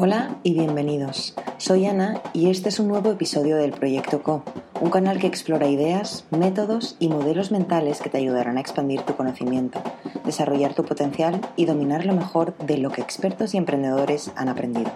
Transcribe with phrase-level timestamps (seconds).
[0.00, 1.34] Hola y bienvenidos.
[1.56, 4.44] Soy Ana y este es un nuevo episodio del Proyecto Co,
[4.80, 9.16] un canal que explora ideas, métodos y modelos mentales que te ayudarán a expandir tu
[9.16, 9.82] conocimiento,
[10.24, 14.92] desarrollar tu potencial y dominar lo mejor de lo que expertos y emprendedores han aprendido.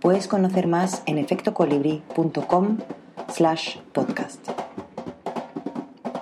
[0.00, 2.78] Puedes conocer más en efectocolibri.com
[3.28, 4.48] slash podcast.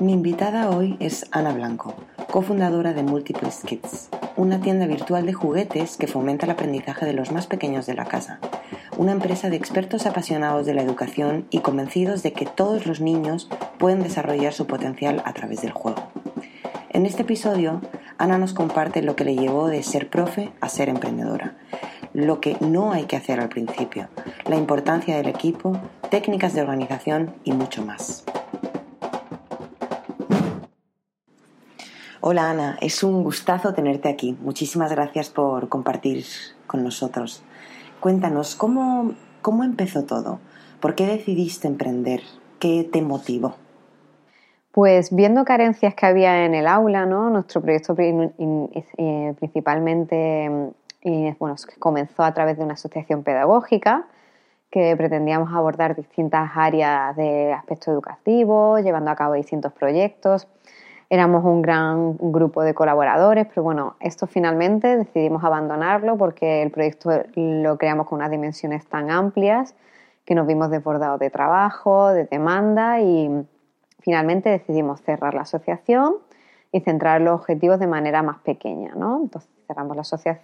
[0.01, 1.95] Mi invitada hoy es Ana Blanco,
[2.33, 7.33] cofundadora de Multiples Kids una tienda virtual de juguetes que fomenta el aprendizaje de los
[7.33, 8.39] más pequeños de la casa,
[8.97, 13.49] una empresa de expertos apasionados de la educación y convencidos de que todos los niños
[13.79, 16.11] pueden desarrollar su potencial a través del juego.
[16.91, 17.81] En este episodio,
[18.19, 21.57] Ana nos comparte lo que le llevó de ser profe a ser emprendedora,
[22.13, 24.09] lo que no hay que hacer al principio,
[24.47, 25.79] la importancia del equipo,
[26.11, 28.25] técnicas de organización y mucho más.
[32.29, 34.37] Hola Ana, es un gustazo tenerte aquí.
[34.41, 36.25] Muchísimas gracias por compartir
[36.67, 37.45] con nosotros.
[38.01, 40.41] Cuéntanos, ¿cómo, cómo empezó todo?
[40.81, 42.23] ¿Por qué decidiste emprender?
[42.59, 43.55] ¿Qué te motivó?
[44.73, 47.31] Pues viendo carencias que había en el aula, ¿no?
[47.31, 50.73] Nuestro proyecto eh, principalmente
[51.39, 54.09] bueno, comenzó a través de una asociación pedagógica
[54.69, 60.49] que pretendíamos abordar distintas áreas de aspecto educativo, llevando a cabo distintos proyectos
[61.09, 67.11] éramos un gran grupo de colaboradores, pero bueno, esto finalmente decidimos abandonarlo porque el proyecto
[67.35, 69.75] lo creamos con unas dimensiones tan amplias
[70.25, 73.31] que nos vimos desbordados de trabajo, de demanda y
[74.01, 76.17] finalmente decidimos cerrar la asociación
[76.73, 78.93] y centrar los objetivos de manera más pequeña.
[78.97, 79.21] ¿no?
[79.23, 79.97] Entonces cerramos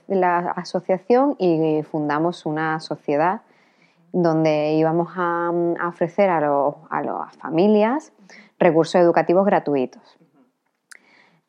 [0.07, 3.41] la, asociación y fundamos una sociedad
[4.13, 5.51] donde íbamos a,
[5.89, 8.13] ofrecer a, a las familias
[8.61, 10.22] recursos educativos gratuitos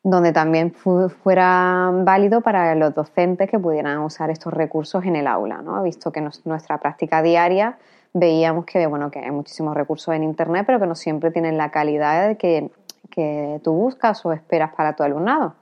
[0.04, 5.62] donde también fuera válido para los docentes que pudieran usar estos recursos en el aula,
[5.62, 5.82] ¿no?
[5.82, 7.78] Visto que nuestra práctica diaria
[8.12, 11.70] veíamos que, bueno, que hay muchísimos recursos en Internet, pero que no siempre tienen la
[11.70, 12.70] calidad que,
[13.10, 15.54] que tú buscas o esperas para tu alumnado.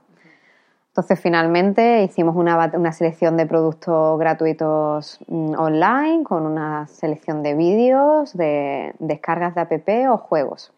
[0.88, 7.54] Entonces, finalmente hicimos una, una selección de productos gratuitos mm, online con una selección de
[7.54, 10.72] vídeos, de descargas de app o juegos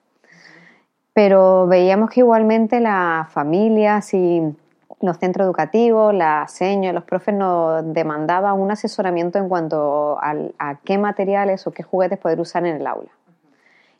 [1.14, 4.42] pero veíamos que igualmente las familias y
[5.00, 10.98] los centros educativos, la seño, los profes nos demandaban un asesoramiento en cuanto a, qué
[10.98, 13.10] materiales o qué juguetes poder usar en el aula.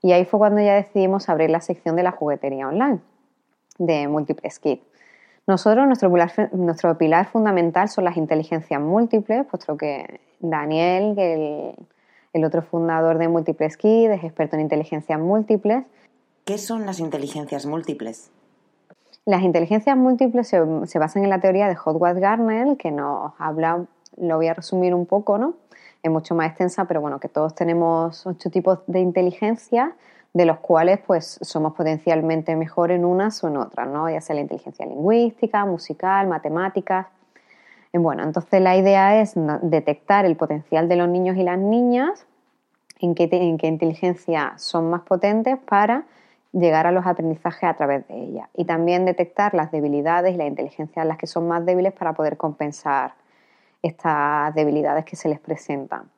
[0.03, 2.99] Y ahí fue cuando ya decidimos abrir la sección de la juguetería online
[3.79, 4.83] de Múltiples Kit.
[5.47, 11.75] Nosotros, nuestro pilar, nuestro pilar fundamental son las inteligencias múltiples, puesto que Daniel, el,
[12.33, 15.85] el otro fundador de Múltiples Kit, es experto en inteligencias múltiples,
[16.45, 18.31] ¿Qué son las inteligencias múltiples?
[19.25, 23.87] Las inteligencias múltiples se, basan en la teoría de Howard Gardner, que nos habla,
[24.19, 25.55] lo voy a resumir un poco, ¿no?
[26.03, 29.97] Es mucho más extensa, pero bueno, que todos tenemos ocho tipos de inteligencia,
[30.35, 34.11] de los cuales pues somos potencialmente mejor en unas o en otras, ¿no?
[34.11, 37.07] Ya sea la inteligencia lingüística, musical, matemáticas.
[37.95, 39.33] Bueno, entonces la idea es
[39.63, 42.27] detectar el potencial de los niños y las niñas,
[43.01, 46.05] en qué inteligencia son más potentes para
[46.55, 50.47] llegar a los aprendizajes a través de ella y también detectar las debilidades y la
[50.47, 53.15] inteligencia en las que son más débiles para poder compensar
[53.83, 56.11] estas debilidades que se les presentan.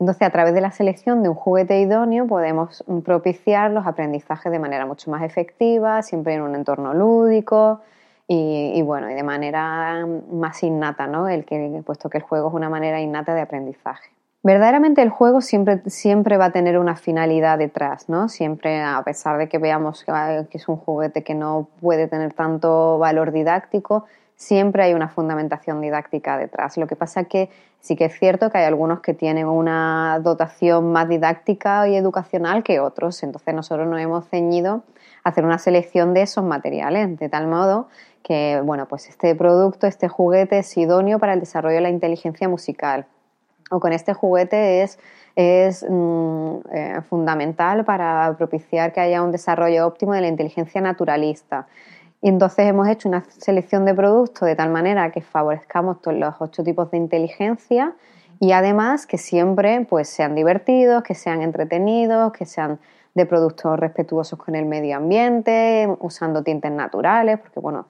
[0.00, 4.58] Entonces, a través de la selección de un juguete idóneo podemos propiciar los aprendizajes de
[4.58, 7.80] manera mucho más efectiva, siempre en un entorno lúdico
[8.26, 11.28] y, bueno, y de manera más innata, ¿no?
[11.28, 14.10] El que, puesto que el juego es una manera innata de aprendizaje.
[14.44, 18.28] Verdaderamente el juego siempre, siempre va a tener una finalidad detrás, ¿no?
[18.28, 22.98] Siempre, a pesar de que veamos que es un juguete que no puede tener tanto
[22.98, 26.76] valor didáctico, siempre hay una fundamentación didáctica detrás.
[26.76, 30.90] Lo que pasa que sí que es cierto que hay algunos que tienen una dotación
[30.90, 33.22] más didáctica y educacional que otros.
[33.22, 34.82] Entonces nosotros nos hemos ceñido
[35.22, 37.86] a hacer una selección de esos materiales, de tal modo
[38.24, 42.48] que, bueno, pues este producto, este juguete es idóneo para el desarrollo de la inteligencia
[42.48, 43.06] musical
[43.72, 44.98] o con este juguete es,
[45.34, 51.66] es mm, eh, fundamental para propiciar que haya un desarrollo óptimo de la inteligencia naturalista.
[52.20, 56.34] Y entonces hemos hecho una selección de productos de tal manera que favorezcamos todos los
[56.38, 57.94] ocho tipos de inteligencia
[58.38, 62.78] y además que siempre pues, sean divertidos, que sean entretenidos, que sean
[63.14, 67.86] de productos respetuosos con el medio ambiente, usando tintes naturales, porque bueno,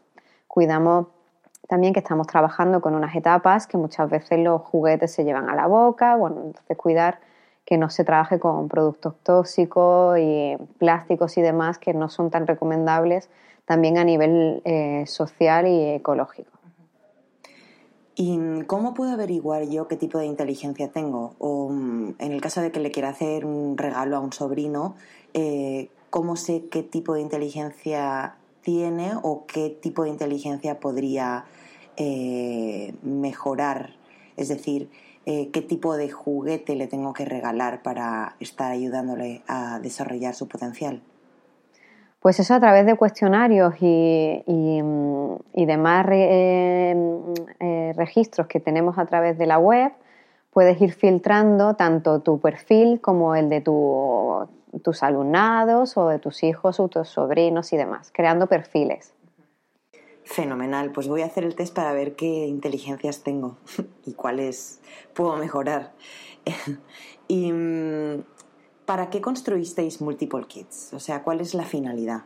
[0.48, 1.08] cuidamos
[1.68, 5.54] también que estamos trabajando con unas etapas que muchas veces los juguetes se llevan a
[5.54, 7.20] la boca, bueno, entonces cuidar
[7.64, 12.46] que no se trabaje con productos tóxicos y plásticos y demás que no son tan
[12.46, 13.30] recomendables
[13.64, 16.50] también a nivel eh, social y ecológico.
[18.14, 21.34] ¿Y cómo puedo averiguar yo qué tipo de inteligencia tengo?
[21.38, 24.96] O mm, en el caso de que le quiera hacer un regalo a un sobrino,
[25.32, 31.44] eh, ¿cómo sé qué tipo de inteligencia tiene o qué tipo de inteligencia podría
[31.96, 33.90] eh, mejorar?
[34.36, 34.90] Es decir,
[35.26, 40.48] eh, qué tipo de juguete le tengo que regalar para estar ayudándole a desarrollar su
[40.48, 41.02] potencial.
[42.20, 46.94] Pues eso a través de cuestionarios y, y, demás eh,
[47.96, 49.92] registros que tenemos a través de la web,
[50.52, 53.60] puedes ir filtrando tanto tu perfil como el de
[54.82, 59.14] tus alumnados o de tus hijos o tus sobrinos y demás, creando perfiles.
[60.24, 63.56] Fenomenal, pues voy a hacer el test para ver qué inteligencias tengo
[64.06, 64.80] y cuáles
[65.14, 65.92] puedo mejorar.
[67.28, 68.24] y mm,
[68.86, 70.94] ¿para qué construisteis Multiple Kids?
[70.94, 72.22] O sea, ¿cuál es la finalidad?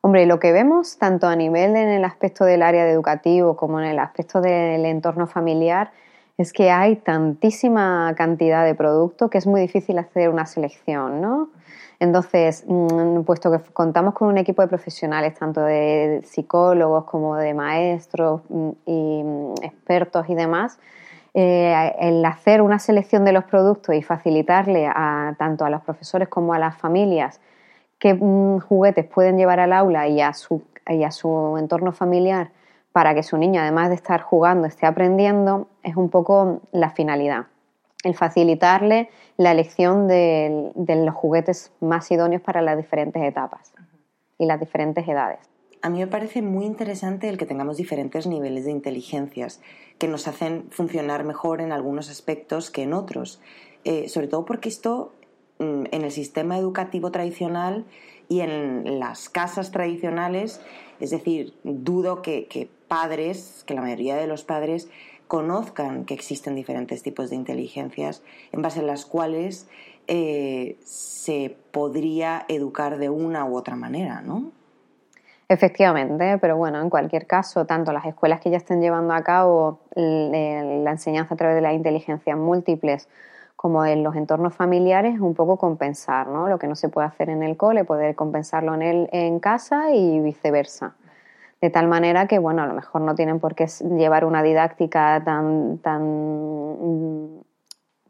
[0.00, 3.80] Hombre, lo que vemos tanto a nivel en el aspecto del área de educativo como
[3.80, 5.92] en el aspecto del entorno familiar
[6.36, 11.50] es que hay tantísima cantidad de producto que es muy difícil hacer una selección, ¿no?
[12.00, 17.54] Entonces, mm, puesto que contamos con un equipo de profesionales, tanto de psicólogos como de
[17.54, 20.78] maestros mm, y mm, expertos y demás,
[21.34, 26.28] eh, el hacer una selección de los productos y facilitarle a, tanto a los profesores
[26.28, 27.40] como a las familias
[27.98, 32.50] qué mm, juguetes pueden llevar al aula y a, su, y a su entorno familiar
[32.94, 37.46] para que su niño, además de estar jugando, esté aprendiendo, es un poco la finalidad.
[38.04, 43.72] El facilitarle la elección de, de los juguetes más idóneos para las diferentes etapas
[44.38, 45.40] y las diferentes edades.
[45.82, 49.60] A mí me parece muy interesante el que tengamos diferentes niveles de inteligencias
[49.98, 53.40] que nos hacen funcionar mejor en algunos aspectos que en otros.
[53.82, 55.12] Eh, sobre todo porque esto
[55.58, 57.86] mm, en el sistema educativo tradicional
[58.28, 60.60] y en las casas tradicionales,
[61.00, 64.88] es decir, dudo que, padres, que la mayoría de los padres
[65.28, 68.22] conozcan que existen diferentes tipos de inteligencias
[68.52, 69.68] en base a las cuales
[70.06, 74.52] eh, se podría educar de una u otra manera, ¿no?
[75.48, 79.80] Efectivamente, pero bueno, en cualquier caso, tanto las escuelas que ya estén llevando a cabo
[79.94, 83.08] la enseñanza a través de las inteligencias múltiples
[83.64, 86.48] como en los entornos familiares, es un poco compensar, ¿no?
[86.48, 89.90] Lo que no se puede hacer en el cole, poder compensarlo en, el, en casa
[89.90, 90.96] y viceversa.
[91.62, 93.66] De tal manera que, bueno, a lo mejor no tienen por qué
[93.96, 97.42] llevar una didáctica tan, tan,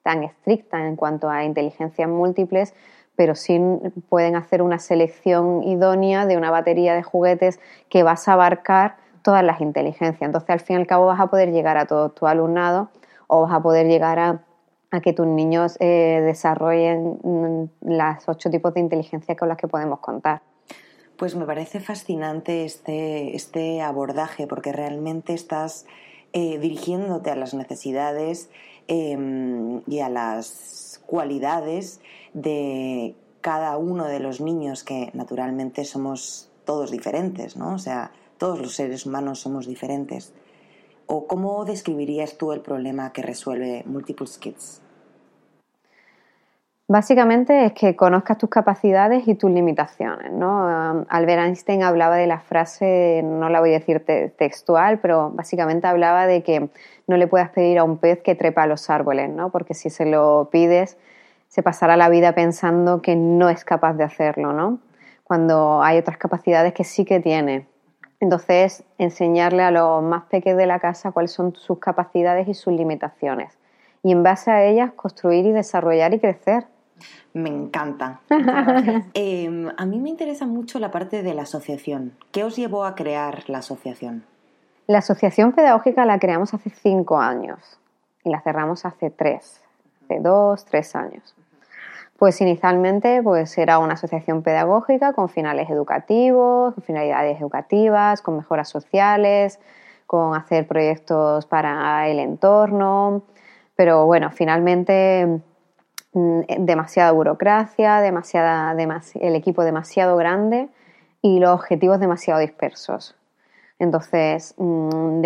[0.03, 2.75] tan estricta en cuanto a inteligencias múltiples,
[3.15, 3.61] pero sí
[4.09, 9.45] pueden hacer una selección idónea de una batería de juguetes que vas a abarcar todas
[9.45, 10.23] las inteligencias.
[10.23, 12.89] Entonces, al fin y al cabo, vas a poder llegar a todo tu alumnado
[13.29, 14.41] o vas a poder llegar a,
[15.01, 20.01] que tus niños eh, desarrollen mm, las ocho tipos de inteligencia con las que podemos
[20.01, 20.43] contar.
[21.17, 25.87] Pues me parece fascinante este, este abordaje porque realmente estás
[26.33, 28.51] eh, dirigiéndote a las necesidades
[28.89, 32.01] em, y a las cualidades
[32.33, 37.75] de cada uno de los niños que naturalmente somos todos diferentes, ¿no?
[37.75, 40.33] O sea, todos los seres humanos somos diferentes.
[41.07, 44.81] ¿O cómo describirías tú el problema que resuelve Multiple Kids?
[46.87, 50.33] Básicamente es que conozcas tus capacidades y tus limitaciones.
[50.33, 51.07] ¿no?
[51.09, 54.05] Albert Einstein hablaba de la frase, no la voy a decir
[54.37, 56.69] textual, pero básicamente hablaba de que
[57.07, 59.51] no le puedas pedir a un pez que trepa a los árboles, ¿no?
[59.51, 60.99] porque si se lo pides
[61.55, 64.81] se pasará la vida pensando que no es capaz de hacerlo, ¿no?
[65.23, 67.69] Cuando hay otras capacidades que sí que tiene.
[68.19, 72.73] Entonces, enseñarle a los más pequeños de la casa cuáles son sus capacidades y sus
[72.75, 73.57] limitaciones.
[74.03, 76.67] Y en base a ellas, construir y desarrollar y crecer.
[77.33, 78.21] Me encanta.
[79.15, 82.13] Em, a mí me interesa mucho la parte de la asociación.
[82.31, 84.25] ¿Qué os llevó a crear la asociación?
[84.87, 87.79] La asociación pedagógica la creamos hace cinco años
[88.23, 89.63] y la cerramos hace tres,
[90.05, 91.35] hace dos, tres años.
[92.19, 98.69] Pues inicialmente pues era una asociación pedagógica con finales educativos, con finalidades educativas, con mejoras
[98.69, 99.59] sociales,
[100.07, 103.23] con hacer proyectos para el entorno,
[103.75, 105.41] pero bueno, finalmente
[106.15, 108.75] demasiada burocracia, demasiada,
[109.21, 110.69] el equipo demasiado grande
[111.23, 113.17] y los objetivos demasiado dispersos.
[113.79, 115.23] Entonces mm,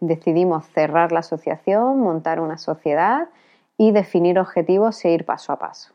[0.00, 3.28] decidimos cerrar la asociación, montar una sociedad
[3.76, 5.92] y definir objetivos e ir paso a paso.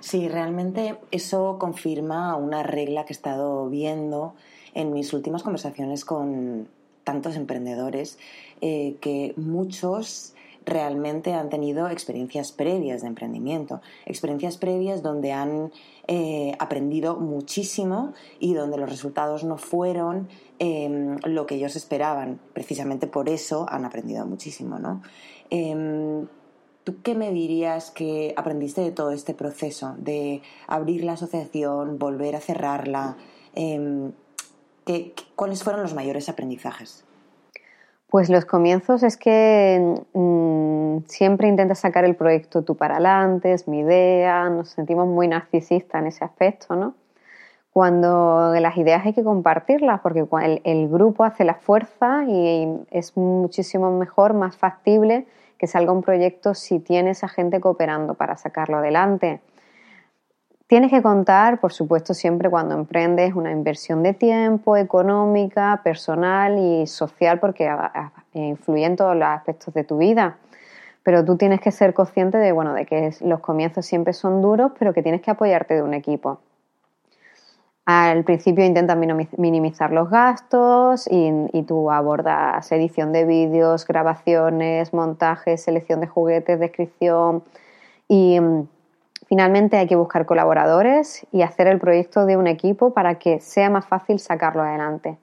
[0.00, 4.34] Sí, realmente eso confirma una regla que he estado viendo
[4.74, 6.68] en mis últimas conversaciones con
[7.04, 8.18] tantos emprendedores,
[8.60, 15.72] eh, que muchos realmente han tenido experiencias previas de emprendimiento, experiencias previas donde han
[16.06, 22.40] eh, aprendido muchísimo y donde los resultados no fueron em, lo que ellos esperaban.
[22.52, 25.02] Precisamente por eso han aprendido muchísimo, ¿no?
[25.50, 26.26] Em,
[26.82, 32.36] ¿Tú qué me dirías que aprendiste de todo este proceso de abrir la asociación, volver
[32.36, 33.18] a cerrarla?
[33.54, 34.12] Em,
[35.36, 37.04] ¿Cuáles fueron los mayores aprendizajes?
[38.10, 43.68] Pues los comienzos es que mm, siempre intentas sacar el proyecto tú para adelante, es
[43.68, 46.94] mi idea, nos sentimos muy narcisistas en ese aspecto, ¿no?
[47.72, 50.26] Cuando las ideas hay que compartirlas, porque
[50.64, 55.26] el, grupo hace la fuerza y es muchísimo mejor, más factible
[55.56, 59.40] que salga un proyecto si tienes a gente cooperando para sacarlo adelante.
[60.70, 66.86] Tienes que contar, por supuesto, siempre cuando emprendes una inversión de tiempo, económica, personal y
[66.86, 67.68] social, porque
[68.34, 70.36] influye en todos los aspectos de tu vida.
[71.02, 74.70] Pero tú tienes que ser consciente de, bueno, de que los comienzos siempre son duros,
[74.78, 76.38] pero que tienes que apoyarte de un equipo.
[77.84, 78.96] Al principio intentas
[79.38, 86.60] minimizar los gastos y, y, tú abordas edición de vídeos, grabaciones, montajes, selección de juguetes,
[86.60, 87.42] descripción
[88.06, 88.68] y mm,
[89.30, 93.70] Finalmente hay que buscar colaboradores y hacer el proyecto de un equipo para que sea
[93.70, 95.18] más fácil sacarlo adelante.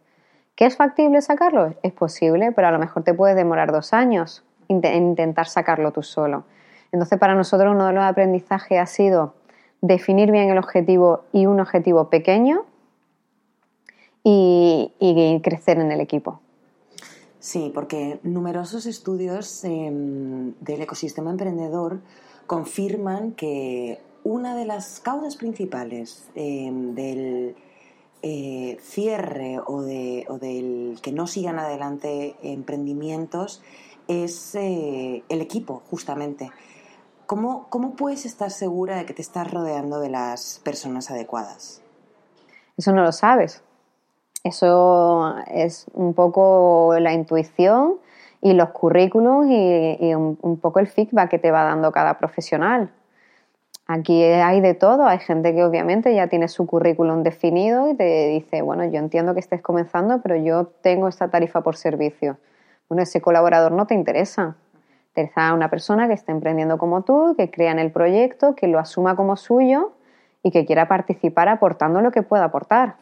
[0.55, 1.73] ¿Qué es factible sacarlo?
[1.83, 6.03] Es posible, pero a lo mejor te puede demorar dos años en intentar sacarlo tú
[6.03, 6.45] solo.
[6.93, 9.33] Entonces, para nosotros uno de los aprendizajes ha sido
[9.81, 12.63] definir bien el objetivo y un objetivo pequeño
[14.23, 16.39] y, crecer en el equipo.
[17.41, 21.99] Sí, porque numerosos estudios em, del ecosistema emprendedor
[22.47, 27.55] confirman que una de las causas principales em, del
[28.23, 33.61] eh, cierre o, de, del que no sigan adelante emprendimientos
[34.07, 36.51] es eh, el equipo, justamente.
[37.25, 41.81] ¿Cómo, ¿Cómo puedes estar segura de que te estás rodeando de las personas adecuadas?
[42.77, 43.63] Eso no lo sabes.
[44.43, 47.97] Eso es un poco la intuición
[48.41, 52.89] y los currículums y, un, poco el feedback que te va dando cada profesional.
[53.87, 58.27] Aquí hay de todo, hay gente que obviamente ya tiene su currículum definido y te
[58.27, 62.37] dice, bueno, yo entiendo que estés comenzando, pero yo tengo esta tarifa por servicio.
[62.89, 64.57] Bueno, ese colaborador no te interesa.
[65.13, 68.67] Te interesa una persona que esté emprendiendo como tú, que crea en el proyecto, que
[68.67, 69.93] lo asuma como suyo
[70.43, 72.95] y que quiera participar aportando lo que pueda aportar.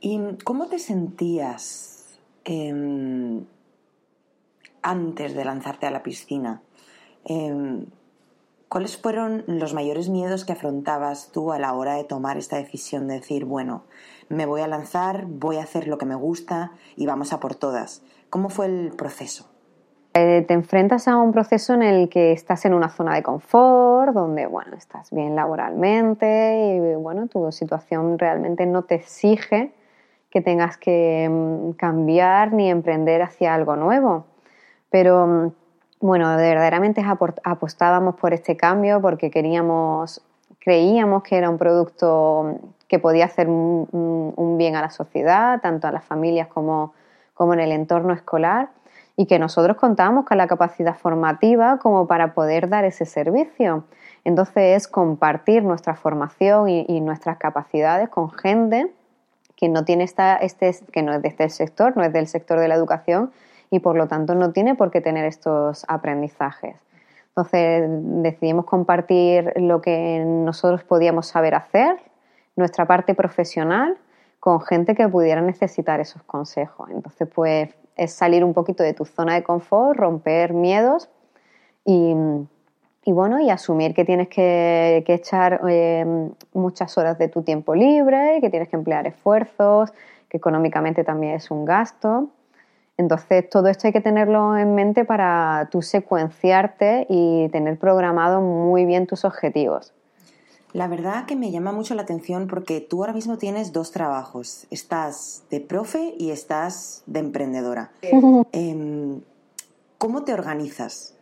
[0.00, 2.18] ¿Y cómo te sentías
[4.84, 6.62] antes de lanzarte a la piscina.
[7.24, 7.86] Em,
[8.68, 13.06] ¿Cuáles fueron los mayores miedos que afrontabas tú a la hora de tomar esta decisión
[13.06, 13.84] de decir, bueno,
[14.28, 17.54] me voy a lanzar, voy a hacer lo que me gusta y vamos a por
[17.54, 18.02] todas?
[18.30, 19.48] ¿Cómo fue el proceso?
[20.12, 24.12] Eh, te enfrentas a un proceso en el que estás en una zona de confort,
[24.12, 29.72] donde bueno, estás bien laboralmente y bueno, tu situación realmente no te exige
[30.30, 34.33] que tengas que mm, cambiar ni emprender hacia algo nuevo.
[34.90, 35.52] Pero mm,
[36.00, 37.02] bueno, verdaderamente
[37.44, 40.22] apostábamos por este cambio porque queríamos,
[40.58, 45.92] creíamos que era un producto que podía hacer un, bien a la sociedad, tanto a
[45.92, 46.92] las familias como,
[47.32, 48.68] como en el entorno escolar,
[49.16, 53.84] y que nosotros contábamos con la capacidad formativa como para poder dar ese servicio.
[54.24, 58.92] Entonces es compartir nuestra formación y, nuestras capacidades con gente
[59.56, 62.58] que no tiene esta, este, que no es de este sector, no es del sector
[62.58, 63.30] de la educación,
[63.70, 66.76] y por lo tanto no tiene por qué tener estos aprendizajes.
[67.28, 67.88] Entonces
[68.22, 71.96] decidimos compartir lo que nosotros podíamos saber hacer,
[72.54, 73.98] nuestra parte profesional,
[74.38, 76.90] con gente que pudiera necesitar esos consejos.
[76.90, 81.08] Entonces, pues es salir un poquito de tu zona de confort, romper miedos
[81.84, 82.14] y,
[83.06, 86.04] bueno, y asumir que tienes que, echar eh,
[86.52, 89.92] muchas horas de tu tiempo libre, que tienes que emplear esfuerzos,
[90.28, 92.28] que económicamente también es un gasto
[92.96, 98.84] entonces, todo esto hay que tenerlo en mente para tú secuenciarte y tener programado muy
[98.84, 99.92] bien tus objetivos.
[100.72, 104.66] La verdad que me llama mucho la atención porque tú ahora mismo tienes dos trabajos.
[104.70, 107.90] Estás de profe y estás de emprendedora.
[108.52, 109.20] Em,
[109.98, 111.14] ¿Cómo te organizas?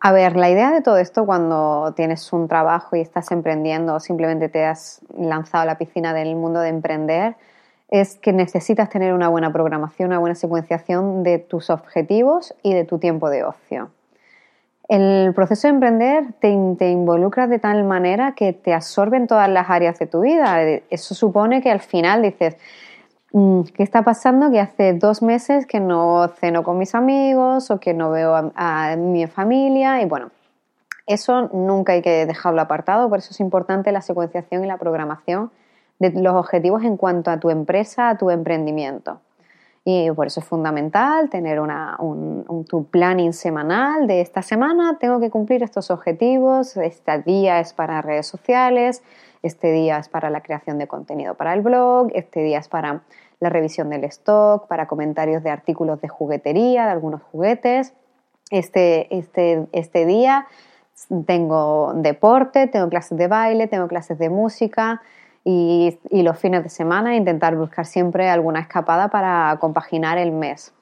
[0.00, 4.00] A ver, la idea de todo esto cuando tienes un trabajo y estás emprendiendo o
[4.00, 7.36] simplemente te has lanzado a la piscina del mundo de emprender
[7.92, 12.84] es que necesitas tener una buena programación, una buena secuenciación de tus objetivos y de
[12.84, 13.90] tu tiempo de ocio.
[14.88, 19.68] El proceso de emprender te, te involucra de tal manera que te absorben todas las
[19.68, 20.62] áreas de tu vida.
[20.88, 22.56] Eso supone que al final dices,
[23.32, 24.50] mm, ¿qué está pasando?
[24.50, 28.52] Que hace dos meses que no ceno con mis amigos o que no veo a,
[28.54, 30.30] a mi familia y bueno,
[31.06, 35.50] eso nunca hay que dejarlo apartado, por eso es importante la secuenciación y la programación
[35.98, 39.20] de los objetivos en cuanto a tu empresa, a tu emprendimiento.
[39.84, 45.18] Y por eso es fundamental tener una, un, tu planning semanal de esta semana tengo
[45.18, 49.02] que cumplir estos objetivos, este día es para redes sociales,
[49.42, 53.02] este día es para la creación de contenido para el blog, este día es para
[53.40, 57.92] la revisión del stock, para comentarios de artículos de juguetería, de algunos juguetes.
[58.50, 60.46] Este, este, este día
[61.26, 65.02] tengo deporte, tengo clases de baile, tengo clases de música,
[65.44, 70.72] y, los fines de semana intentar buscar siempre alguna escapada para compaginar el mes.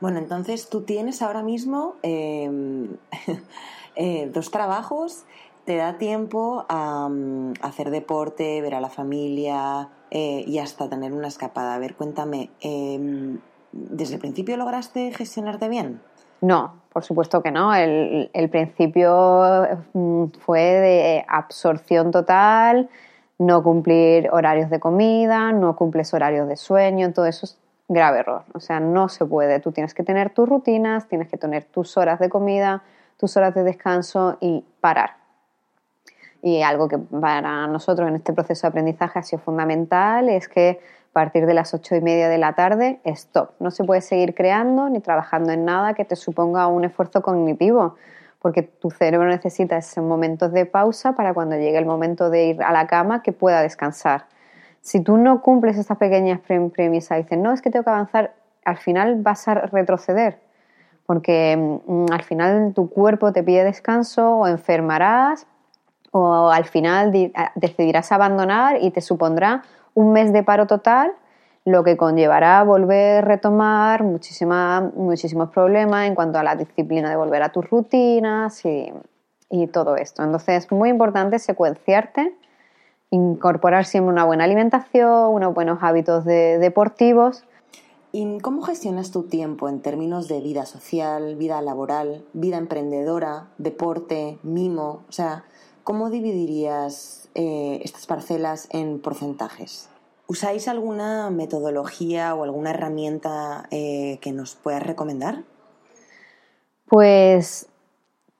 [0.00, 2.96] Bueno, entonces tú tienes ahora mismo em,
[3.96, 5.24] eh, dos trabajos,
[5.64, 11.12] te da tiempo a, mm, hacer deporte, ver a la familia eh, y hasta tener
[11.12, 11.74] una escapada.
[11.74, 13.38] A ver, cuéntame, em,
[13.72, 16.00] ¿desde el principio lograste gestionarte bien?
[16.42, 17.74] No, por supuesto que no.
[17.74, 22.88] El, el principio mm, fue de absorción total,
[23.38, 28.42] no cumplir horarios de comida, no cumples horarios de sueño, todo eso es grave error.
[28.54, 29.60] O sea, no se puede.
[29.60, 32.82] Tú tienes que tener tus rutinas, tienes que tener tus horas de comida,
[33.16, 35.16] tus horas de descanso y parar.
[36.42, 40.80] Y algo que para nosotros en este proceso de aprendizaje ha sido fundamental es que
[41.10, 43.52] a partir de las ocho y media de la tarde, stop.
[43.58, 47.96] No se puede seguir creando ni trabajando en nada que te suponga un esfuerzo cognitivo
[48.46, 52.62] porque tu cerebro necesita esos momentos de pausa para cuando llegue el momento de ir
[52.62, 54.26] a la cama que pueda descansar.
[54.82, 56.38] Si tú no cumples estas pequeñas
[56.72, 58.34] premisas y dices, no, es que tengo que avanzar,
[58.64, 60.38] al final vas a retroceder,
[61.06, 65.48] porque mm, al final tu cuerpo te pide descanso o enfermarás
[66.12, 67.12] o al final
[67.56, 69.62] decidirás abandonar y te supondrá
[69.94, 71.14] un mes de paro total
[71.66, 77.42] lo que conllevará volver a retomar muchísimos problemas en cuanto a la disciplina de volver
[77.42, 78.92] a tus rutinas y,
[79.72, 80.22] todo esto.
[80.22, 82.36] Entonces es muy importante secuenciarte,
[83.10, 87.44] incorporar siempre una buena alimentación, unos buenos hábitos deportivos.
[88.12, 94.38] ¿Y cómo gestionas tu tiempo en términos de vida social, vida laboral, vida emprendedora, deporte,
[94.44, 95.02] mimo?
[95.08, 95.44] O sea,
[95.82, 99.88] ¿cómo dividirías eh, estas parcelas en porcentajes?
[100.28, 105.44] ¿Usáis alguna metodología o alguna herramienta eh, que nos puedas recomendar?
[106.88, 107.68] Pues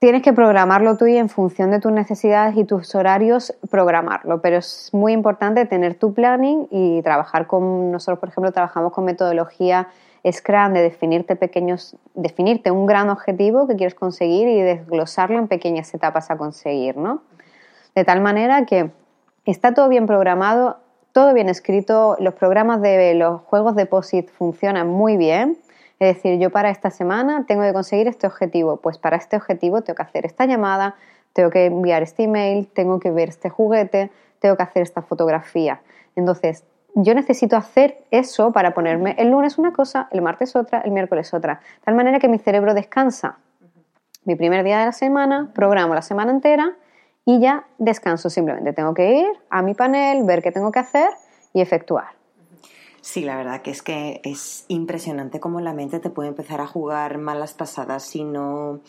[0.01, 4.57] tienes que programarlo tú y en función de tus necesidades y tus horarios programarlo, pero
[4.57, 9.89] es muy importante tener tu planning y trabajar con nosotros, por ejemplo, trabajamos con metodología
[10.29, 15.95] Scrum de definirte pequeños, definirte un gran objetivo que quieres conseguir y desglosarlo en pequeñas
[15.95, 17.23] etapas a conseguir, ¿no?
[17.95, 18.91] De tal manera que
[19.45, 20.79] está todo bien programado,
[21.17, 25.57] todo bien escrito, los programas de los juegos de POSIT funcionan muy bien.
[25.99, 29.81] Es decir, yo para esta semana tengo que conseguir este objetivo, pues para este objetivo
[29.81, 30.95] tengo que hacer esta llamada,
[31.33, 35.81] tengo que enviar este email, tengo que ver este juguete, tengo que hacer esta fotografía.
[36.17, 40.91] Entonces, yo necesito hacer eso para ponerme el lunes una cosa, el martes otra, el
[40.91, 43.39] miércoles otra, tal manera que mi cerebro descansa.
[44.27, 46.77] Mi primer día de la semana, programo la semana entera
[47.27, 48.73] y ya descanso simplemente.
[48.73, 51.11] Tengo que ir a mi panel, ver qué tengo que hacer
[51.53, 52.07] y efectuar.
[53.03, 56.67] Sí, la verdad que es que es impresionante cómo la mente te puede empezar a
[56.67, 58.81] jugar malas pasadas si no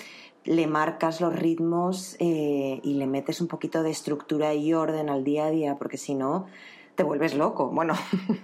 [0.43, 5.23] le marcas los ritmos eh, y le metes un poquito de estructura y orden al
[5.23, 6.45] día a día, porque si no,
[6.95, 7.69] te vuelves loco.
[7.69, 7.93] Bueno,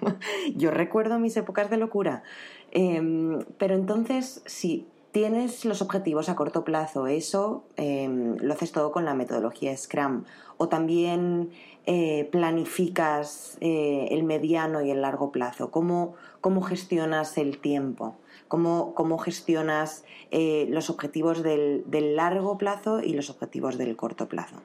[0.55, 2.23] yo recuerdo mis épocas de locura.
[2.71, 8.91] Em, pero entonces, sí, tienes los objetivos a corto plazo, eso em, lo haces todo
[8.91, 10.25] con la metodología Scrum.
[10.57, 11.51] O también
[11.85, 15.71] eh, planificas eh, el mediano y el largo plazo.
[15.71, 18.15] ¿Cómo, cómo gestionas el tiempo?
[18.47, 24.27] ¿Cómo, cómo gestionas eh, los objetivos del, del largo plazo y los objetivos del corto
[24.27, 24.55] plazo?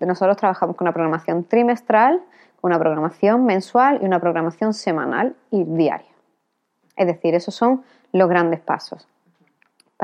[0.00, 2.22] Nosotros trabajamos con una programación trimestral,
[2.60, 6.12] una programación mensual y una programación semanal y diaria.
[6.96, 9.08] Es decir, esos son los grandes pasos.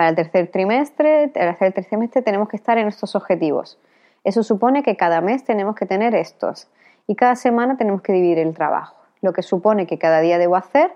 [0.01, 3.79] Para el tercer trimestre, el tercer trimestre tenemos que estar en estos objetivos.
[4.25, 6.69] Eso supone que cada mes tenemos que tener estos
[7.07, 10.57] y cada semana tenemos que dividir el trabajo, lo que supone que cada día debo
[10.57, 10.91] hacer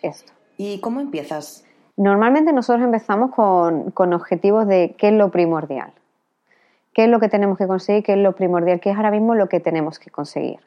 [0.00, 0.32] esto.
[0.56, 1.64] ¿Y cómo empiezas?
[1.96, 5.92] Normalmente nosotros empezamos con, con objetivos de qué es lo primordial,
[6.94, 9.34] qué es lo que tenemos que conseguir, qué es lo primordial, qué es ahora mismo
[9.34, 10.60] lo que tenemos que conseguir.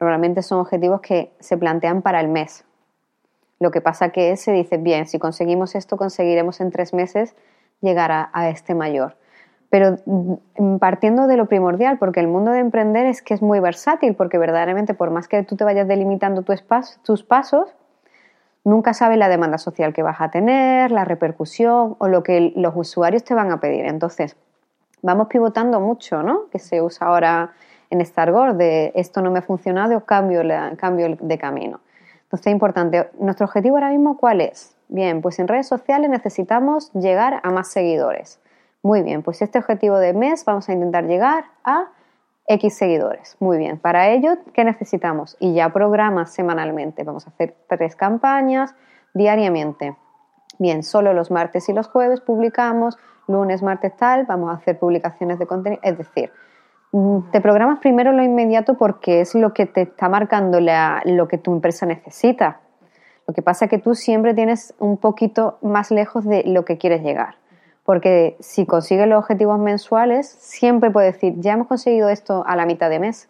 [0.00, 2.64] Normalmente son objetivos que se plantean para el mes,
[3.62, 7.34] lo que pasa que se dice, bien, si conseguimos esto, conseguiremos en tres meses
[7.80, 9.16] llegar a, este mayor.
[9.70, 13.60] Pero mm, partiendo de lo primordial, porque el mundo de emprender es que es muy
[13.60, 16.52] versátil, porque verdaderamente por más que tú te vayas delimitando tu
[17.02, 17.74] tus pasos,
[18.64, 22.74] Nunca sabes la demanda social que vas a tener, la repercusión o lo que los
[22.76, 23.86] usuarios te van a pedir.
[23.86, 24.36] Entonces,
[25.02, 26.48] vamos pivotando mucho, ¿no?
[26.48, 27.50] Que se usa ahora
[27.90, 30.42] en Stargore de esto no me ha funcionado cambio,
[30.76, 31.80] cambio de camino.
[32.32, 33.10] Entonces es importante.
[33.18, 34.74] ¿Nuestro objetivo ahora mismo cuál es?
[34.88, 38.40] Bien, pues en redes sociales necesitamos llegar a más seguidores.
[38.82, 41.90] Muy bien, pues este objetivo de mes vamos a intentar llegar a
[42.46, 43.36] X seguidores.
[43.38, 45.36] Muy bien, para ello, ¿qué necesitamos?
[45.40, 47.04] Y ya programas semanalmente.
[47.04, 48.74] Vamos a hacer tres campañas
[49.12, 49.94] diariamente.
[50.58, 52.96] Bien, solo los martes y los jueves publicamos,
[53.28, 55.82] lunes, martes tal, vamos a hacer publicaciones de contenido.
[55.84, 56.32] Es decir,
[57.30, 61.52] te programas primero lo inmediato porque es lo que te está marcando lo que tu
[61.52, 62.60] empresa necesita.
[63.26, 66.76] Lo que pasa es que tú siempre tienes un poquito más lejos de lo que
[66.76, 67.36] quieres llegar.
[67.84, 72.66] Porque si consigues los objetivos mensuales, siempre puedes decir, ya hemos conseguido esto a la
[72.66, 73.28] mitad de mes,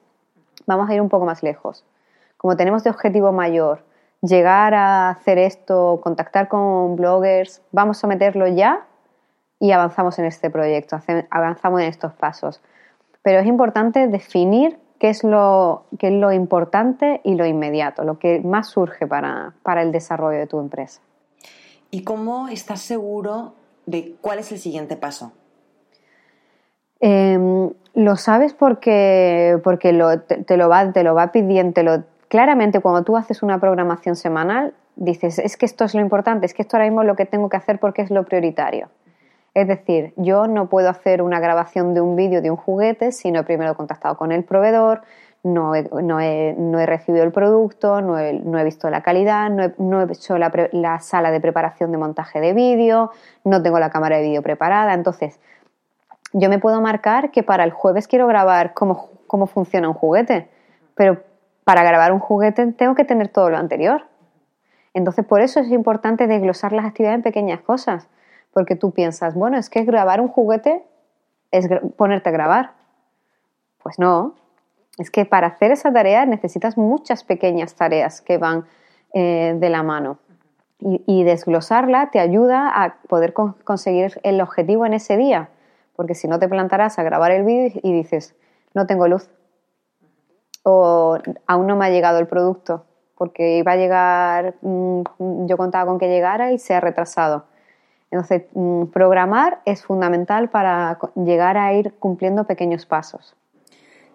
[0.67, 1.85] vamos a ir un poco más lejos.
[2.37, 3.85] Como tenemos de objetivo mayor
[4.23, 8.87] llegar a hacer esto, contactar con bloggers, vamos a meterlo ya
[9.61, 10.99] y avanzamos en este proyecto,
[11.31, 12.61] avanzamos en estos pasos.
[13.23, 18.19] Pero es importante definir qué es lo, qué es lo importante y lo inmediato, lo
[18.19, 21.01] que más surge para, para el desarrollo de tu empresa.
[21.91, 23.55] ¿Y cómo estás seguro
[23.87, 25.33] de cuál es el siguiente paso?
[27.01, 29.89] Em, lo sabes porque, porque
[30.47, 32.05] te, lo va, te lo va pidiendo.
[32.29, 36.55] claramente, cuando tú haces una programación semanal, dices, es que esto es lo importante, es
[36.55, 38.89] que esto ahora mismo es lo que tengo que hacer porque es lo prioritario.
[39.55, 43.31] Es decir, yo no puedo hacer una grabación de un vídeo de un juguete si
[43.31, 45.03] no he primero contactado con el proveedor,
[45.45, 51.31] no he, recibido el producto, no he, visto la calidad, no he, hecho la, sala
[51.31, 53.11] de preparación de montaje de vídeo,
[53.45, 54.95] no tengo la cámara de vídeo preparada.
[54.95, 55.41] Entonces,
[56.33, 60.49] yo me puedo marcar que para el jueves quiero grabar cómo, cómo funciona un juguete,
[60.95, 61.23] pero
[61.65, 64.07] para grabar un juguete tengo que tener todo lo anterior.
[64.95, 68.09] Entonces, por eso es importante desglosar las actividades en pequeñas cosas,
[68.53, 70.85] porque tú piensas, bueno, es que grabar un juguete
[71.51, 72.73] es ponerte a grabar.
[73.83, 74.35] Pues no,
[74.99, 78.67] es que para hacer esa tarea necesitas muchas pequeñas tareas que van
[79.15, 80.19] eh, de la mano.
[80.85, 85.49] Y, desglosarla te ayuda a poder conseguir el objetivo en ese día.
[85.95, 88.35] Porque si no te plantarás a grabar el vídeo y dices,
[88.75, 89.31] no tengo luz.
[90.65, 92.85] O aún no me ha llegado el producto.
[93.17, 95.03] Porque iba a llegar, mm,
[95.47, 97.45] yo contaba con que llegara y se ha retrasado.
[98.13, 103.35] Entonces, mm, programar es fundamental para llegar a ir cumpliendo pequeños pasos.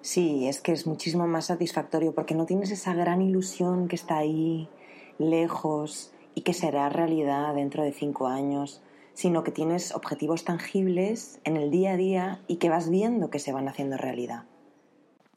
[0.02, 4.18] Sí, es que es muchísimo más satisfactorio porque no tienes esa gran ilusión que está
[4.18, 4.70] ahí,
[5.18, 8.84] lejos y que será realidad dentro de cinco años,
[9.16, 13.40] sino que tienes objetivos tangibles en el día a día y que vas viendo que
[13.40, 14.44] se van haciendo realidad.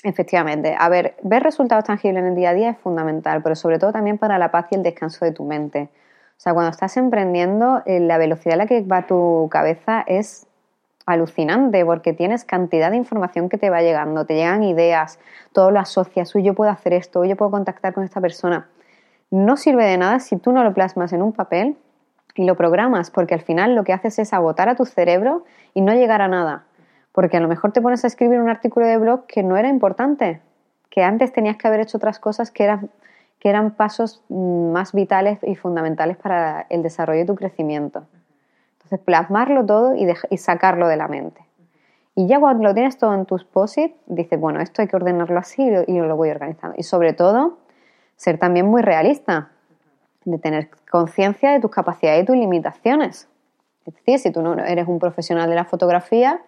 [0.05, 3.79] Efectivamente, a ver, ver resultados tangibles en el día a día es fundamental, pero sobre
[3.79, 5.89] todo también para la paz y el descanso de tu mente.
[6.41, 10.47] O sea, cuando estás emprendiendo, eh, la velocidad a la que va tu cabeza es
[11.05, 15.19] alucinante porque tienes cantidad de información que te va llegando, te llegan ideas,
[15.53, 18.69] todo lo asocias, uy, yo puedo hacer esto, yo puedo contactar con esta persona.
[19.31, 21.77] No sirve de nada si tú no lo plasmas en un papel
[22.35, 25.83] y lo programas, porque al final lo que haces es agotar a tu cerebro y
[25.83, 26.65] no llegar a nada.
[27.13, 29.69] Porque a lo mejor te pones a escribir un artículo de blog que no era
[29.69, 30.41] importante,
[30.89, 32.89] que antes tenías que haber hecho otras cosas que eran,
[33.41, 38.07] que eran pasos mm, más vitales y fundamentales para el desarrollo de tu crecimiento.
[38.75, 41.45] Entonces, plasmarlo todo y, sacarlo de la mente.
[42.15, 45.39] Y ya cuando lo tienes todo en tus posit, dices, bueno, esto hay que ordenarlo
[45.39, 46.77] así y lo voy organizando.
[46.77, 47.59] Y sobre todo,
[48.17, 49.51] ser también muy realista,
[50.25, 53.29] de tener conciencia de tus capacidades y tus limitaciones.
[53.87, 56.43] Es decir, si tú no eres un profesional de la fotografía,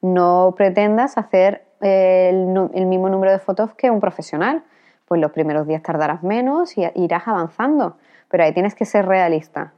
[0.00, 4.64] no pretendas hacer el, el, mismo número de fotos que un profesional.
[5.12, 7.98] Pues los primeros días tardarás menos y irás avanzando.
[8.30, 9.74] Pero ahí tienes que ser realista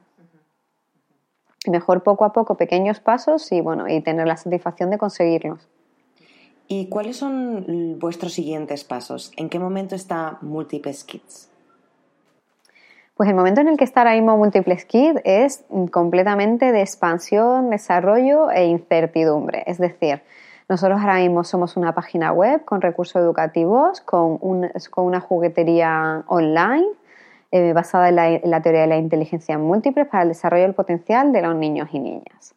[1.66, 5.68] mejor poco a poco, pequeños pasos y bueno, y tener la satisfacción de conseguirlos.
[6.68, 9.32] ¿Y cuáles son vuestros siguientes pasos?
[9.36, 11.48] ¿En qué momento está Multiples Kids?
[13.16, 17.70] Pues el momento en el que está ahora mismo Multiples Kids es completamente de expansión,
[17.70, 19.64] desarrollo e incertidumbre.
[19.66, 20.22] Es decir,
[20.68, 26.86] nosotros ahora mismo somos una página web con recursos educativos, con, una juguetería online
[27.52, 31.42] eh, basada en la, teoría de la inteligencia múltiple para el desarrollo del potencial de
[31.42, 32.54] los niños y niñas.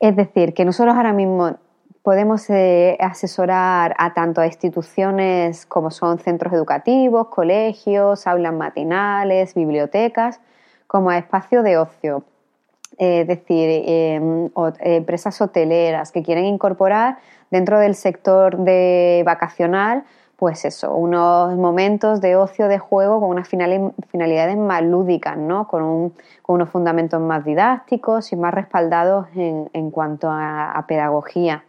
[0.00, 1.56] Es decir, que nosotros ahora mismo
[2.02, 10.40] podemos eh, asesorar a tanto a instituciones como son centros educativos, colegios, aulas matinales, bibliotecas,
[10.86, 12.24] como a espacios de ocio.
[12.98, 14.50] Es decir, em,
[14.80, 17.18] empresas hoteleras que quieren incorporar
[17.50, 20.04] dentro del sector de vacacional
[20.40, 25.68] pues eso, unos momentos de ocio de juego con unas finalidades más lúdicas, ¿no?
[25.68, 26.14] Con,
[26.48, 31.62] unos fundamentos más didácticos y más respaldados en, cuanto a, pedagogía.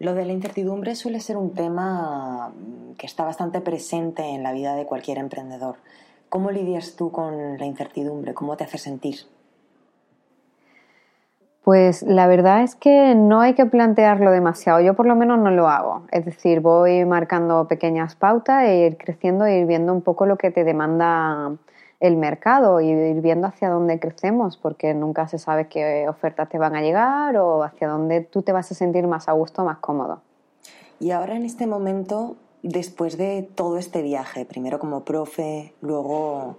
[0.00, 2.52] Lo de la incertidumbre suele ser un tema
[2.98, 5.76] que está bastante presente en la vida de cualquier emprendedor.
[6.28, 8.34] ¿Cómo lidias tú con la incertidumbre?
[8.34, 9.18] ¿Cómo te hace sentir?
[11.68, 15.50] Pues la verdad es que no hay que plantearlo demasiado, yo por lo menos no
[15.50, 20.00] lo hago, es decir, voy marcando pequeñas pautas e ir creciendo e ir viendo un
[20.00, 21.52] poco lo que te demanda
[22.00, 26.56] el mercado y ir viendo hacia dónde crecemos, porque nunca se sabe qué ofertas te
[26.56, 29.76] van a llegar o hacia dónde tú te vas a sentir más a gusto, más
[29.76, 30.22] cómodo.
[31.00, 36.56] Y ahora en este momento, después de todo este viaje, primero como profe, luego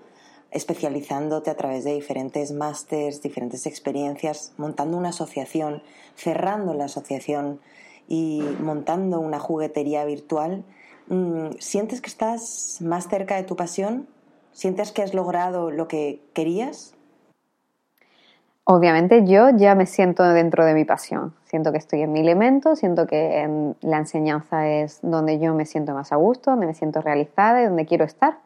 [0.52, 5.84] especializándote a través de diferentes másters, diferentes experiencias, montando una asociación,
[6.16, 7.60] cerrando la asociación
[8.08, 10.64] y montando una juguetería virtual,
[11.08, 14.08] mm, ¿sientes que estás más cerca de tu pasión?
[14.52, 16.96] ¿Sientes que has logrado lo que querías?
[18.72, 22.76] Obviamente yo ya me siento dentro de mi pasión, siento que estoy en mi elemento,
[22.76, 27.02] siento que la enseñanza es donde yo me siento más a gusto, donde me siento
[27.02, 28.38] realizada y donde quiero estar.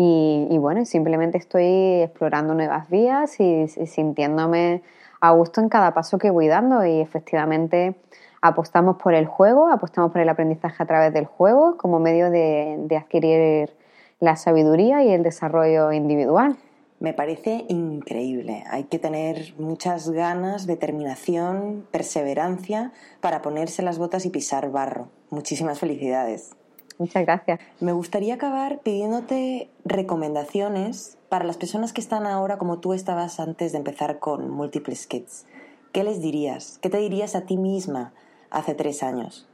[0.00, 4.82] Y, bueno, simplemente estoy explorando nuevas vías y, sintiéndome
[5.20, 7.96] a gusto en cada paso que voy dando y efectivamente
[8.40, 12.96] apostamos por el juego, apostamos por el aprendizaje a través del juego como medio de,
[12.96, 13.74] adquirir
[14.20, 16.56] la sabiduría y el desarrollo individual.
[17.00, 18.62] Me parece increíble.
[18.70, 25.08] Hay que tener muchas ganas, determinación, perseverancia para ponerse las botas y pisar barro.
[25.30, 26.57] Muchísimas felicidades.
[26.98, 27.60] Muchas gracias.
[27.80, 33.70] Me gustaría acabar pidiéndote recomendaciones para las personas que están ahora como tú estabas antes
[33.72, 35.46] de empezar con Múltiples Kids.
[35.92, 36.78] ¿Qué les dirías?
[36.82, 38.12] ¿Qué te dirías a ti misma
[38.50, 39.48] hace tres años?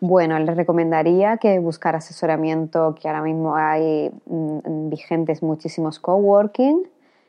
[0.00, 6.88] Bueno, les recomendaría que buscar asesoramiento, que ahora mismo hay mm, vigentes muchísimos coworking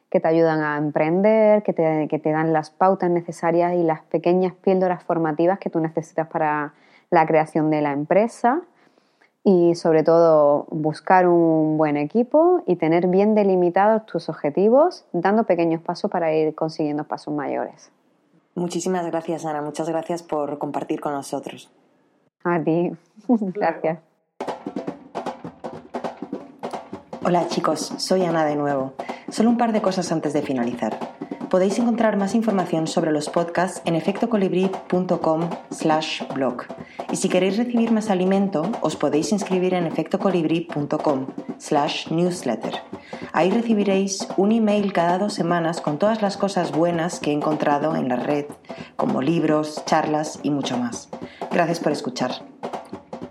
[0.10, 4.02] que te ayudan a emprender, que te, que te dan las pautas necesarias y las
[4.02, 6.74] pequeñas píldoras formativas que tú necesitas para
[7.12, 8.64] la creación de la empresa
[9.44, 15.82] y sobre todo buscar un buen equipo y tener bien delimitados tus objetivos, dando pequeños
[15.82, 17.92] pasos para ir consiguiendo pasos mayores.
[18.56, 19.62] Muchísimas gracias, Ana.
[19.62, 21.72] Muchas gracias por compartir con nosotros.
[22.44, 22.92] A ti.
[23.28, 24.00] gracias.
[27.24, 28.94] Hola chicos, soy Ana de nuevo.
[29.30, 30.98] Solo un par de cosas antes de finalizar.
[31.50, 36.66] Podéis encontrar más información sobre los podcasts en efectocolibri.com slash blog.
[37.12, 42.76] Y si queréis recibir más alimento, os podéis inscribir en efectocolibri.com slash newsletter.
[43.34, 47.96] Ahí recibiréis un email cada dos semanas con todas las cosas buenas que he encontrado
[47.96, 48.46] en la red,
[48.96, 51.10] como libros, charlas y mucho más.
[51.52, 52.59] Gracias por escuchar.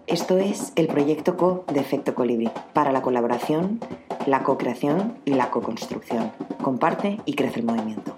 [0.08, 3.78] Esto es el proyecto Co de Efecto Colibri para la colaboración,
[4.24, 6.32] la co-creación y la co-construcción.
[6.62, 8.14] Comparte y crece el movimiento.